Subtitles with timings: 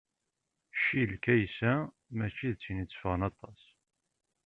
[0.77, 1.73] Ccil Kaysa
[2.15, 3.59] mačči d tin itteffɣen aṭas.